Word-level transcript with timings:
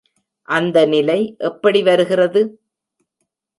அந்த 0.47 0.85
நிலை 0.85 1.35
எப்படி 1.37 1.81
வருகிறது? 1.81 2.41